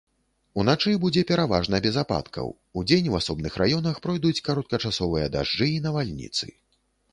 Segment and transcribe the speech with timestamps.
[0.61, 2.49] Уначы будзе пераважна без ападкаў,
[2.83, 6.53] удзень у асобных раёнах пройдуць кароткачасовыя дажджы і навальніцы.